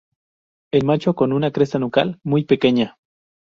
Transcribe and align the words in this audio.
El 0.73 0.83
macho 0.83 1.13
con 1.13 1.31
una 1.31 1.51
cresta 1.51 1.77
nucal 1.77 2.19
muy 2.23 2.43
pequeña. 2.43 2.97